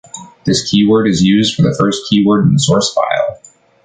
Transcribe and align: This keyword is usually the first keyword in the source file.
This 0.45 0.67
keyword 0.67 1.07
is 1.07 1.21
usually 1.21 1.69
the 1.69 1.75
first 1.77 2.09
keyword 2.09 2.47
in 2.47 2.53
the 2.53 2.59
source 2.59 2.91
file. 2.91 3.39